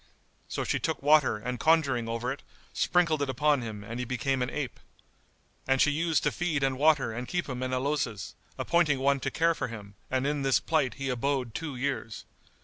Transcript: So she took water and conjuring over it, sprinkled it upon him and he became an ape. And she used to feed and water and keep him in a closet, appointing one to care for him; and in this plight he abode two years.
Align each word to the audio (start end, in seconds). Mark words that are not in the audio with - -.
So 0.47 0.63
she 0.63 0.79
took 0.79 0.99
water 1.03 1.37
and 1.37 1.59
conjuring 1.59 2.09
over 2.09 2.31
it, 2.31 2.41
sprinkled 2.73 3.21
it 3.21 3.29
upon 3.29 3.61
him 3.61 3.83
and 3.83 3.99
he 3.99 4.03
became 4.03 4.41
an 4.41 4.49
ape. 4.49 4.79
And 5.67 5.79
she 5.79 5.91
used 5.91 6.23
to 6.23 6.31
feed 6.31 6.63
and 6.63 6.79
water 6.79 7.13
and 7.13 7.27
keep 7.27 7.47
him 7.47 7.61
in 7.61 7.71
a 7.71 7.77
closet, 7.77 8.33
appointing 8.57 8.97
one 8.97 9.19
to 9.19 9.29
care 9.29 9.53
for 9.53 9.67
him; 9.67 9.93
and 10.09 10.25
in 10.25 10.41
this 10.41 10.59
plight 10.59 10.95
he 10.95 11.09
abode 11.09 11.53
two 11.53 11.75
years. 11.75 12.25